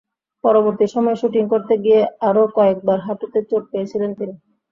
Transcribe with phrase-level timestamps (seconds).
[0.43, 1.99] পরবর্তী সময়ে শুটিং করতে গিয়ে
[2.29, 4.33] আরও কয়েকবার হাঁটুতে চোট পেয়েছেন তিনি।